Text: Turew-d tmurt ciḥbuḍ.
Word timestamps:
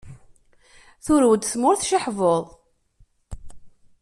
Turew-d 1.05 1.41
tmurt 1.45 1.81
ciḥbuḍ. 1.89 2.43